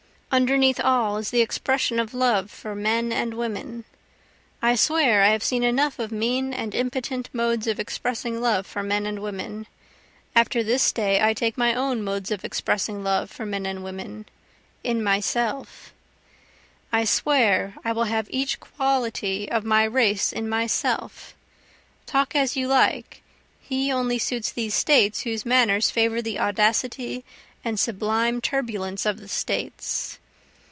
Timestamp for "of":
1.99-2.13, 5.99-6.09, 7.67-7.81, 12.31-12.45, 19.51-19.65, 29.05-29.19